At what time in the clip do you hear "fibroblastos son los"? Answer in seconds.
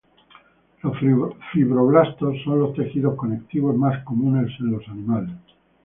1.51-2.73